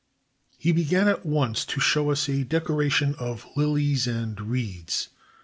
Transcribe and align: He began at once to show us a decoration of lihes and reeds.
He 0.57 0.71
began 0.71 1.07
at 1.07 1.27
once 1.27 1.63
to 1.65 1.79
show 1.79 2.09
us 2.09 2.27
a 2.27 2.43
decoration 2.43 3.13
of 3.19 3.45
lihes 3.55 4.07
and 4.07 4.41
reeds. 4.49 5.09